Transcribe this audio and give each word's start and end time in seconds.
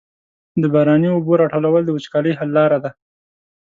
د 0.61 0.63
باراني 0.73 1.09
اوبو 1.13 1.39
راټولول 1.41 1.81
د 1.85 1.89
وچکالۍ 1.95 2.33
حل 2.39 2.49
لاره 2.57 2.77
ده. 2.83 2.91